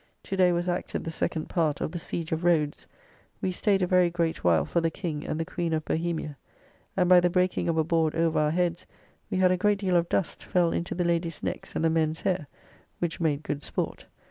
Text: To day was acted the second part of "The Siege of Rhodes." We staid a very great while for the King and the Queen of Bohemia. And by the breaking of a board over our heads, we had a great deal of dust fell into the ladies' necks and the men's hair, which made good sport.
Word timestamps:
To 0.23 0.35
day 0.35 0.51
was 0.51 0.67
acted 0.67 1.03
the 1.03 1.11
second 1.11 1.47
part 1.47 1.79
of 1.79 1.91
"The 1.91 1.99
Siege 1.99 2.31
of 2.31 2.43
Rhodes." 2.43 2.87
We 3.39 3.51
staid 3.51 3.83
a 3.83 3.85
very 3.85 4.09
great 4.09 4.43
while 4.43 4.65
for 4.65 4.81
the 4.81 4.89
King 4.89 5.23
and 5.27 5.39
the 5.39 5.45
Queen 5.45 5.73
of 5.73 5.85
Bohemia. 5.85 6.37
And 6.97 7.07
by 7.07 7.19
the 7.19 7.29
breaking 7.29 7.67
of 7.69 7.77
a 7.77 7.83
board 7.83 8.15
over 8.15 8.39
our 8.39 8.49
heads, 8.49 8.87
we 9.29 9.37
had 9.37 9.51
a 9.51 9.57
great 9.57 9.77
deal 9.77 9.95
of 9.95 10.09
dust 10.09 10.41
fell 10.43 10.71
into 10.71 10.95
the 10.95 11.05
ladies' 11.05 11.43
necks 11.43 11.75
and 11.75 11.85
the 11.85 11.91
men's 11.91 12.21
hair, 12.21 12.47
which 12.97 13.19
made 13.19 13.43
good 13.43 13.61
sport. 13.61 14.07